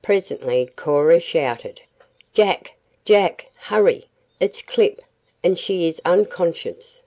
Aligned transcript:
Presently 0.00 0.70
Cora 0.74 1.20
shouted 1.20 1.82
"Jack! 2.32 2.72
Jack! 3.04 3.48
Hurry! 3.58 4.06
It's 4.40 4.62
Clip! 4.62 5.02
And 5.44 5.58
she 5.58 5.86
is 5.86 6.00
unconscious!" 6.02 7.02